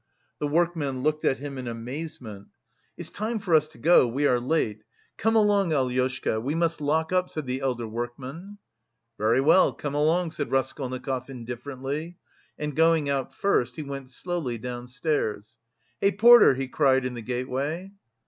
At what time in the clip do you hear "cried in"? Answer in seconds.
16.67-17.13